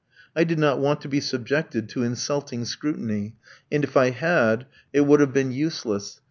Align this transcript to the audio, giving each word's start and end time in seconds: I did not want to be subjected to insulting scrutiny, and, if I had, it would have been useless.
I 0.35 0.45
did 0.45 0.57
not 0.57 0.79
want 0.79 1.01
to 1.01 1.07
be 1.07 1.21
subjected 1.21 1.87
to 1.89 2.01
insulting 2.01 2.65
scrutiny, 2.65 3.35
and, 3.71 3.83
if 3.83 3.95
I 3.95 4.09
had, 4.09 4.65
it 4.91 5.01
would 5.01 5.19
have 5.19 5.31
been 5.31 5.51
useless. 5.51 6.19